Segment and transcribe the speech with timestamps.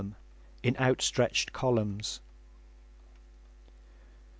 [0.03, 0.07] P:
[0.63, 2.21] In outstretched columns.